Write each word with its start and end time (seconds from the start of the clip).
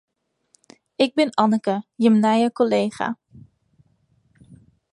Ik 1.03 1.11
bin 1.17 1.29
Anneke, 1.41 1.75
jim 2.01 2.15
nije 2.23 2.49
kollega. 2.57 3.07